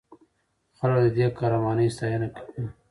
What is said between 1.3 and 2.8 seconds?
قهرمانۍ ستاینه کوي.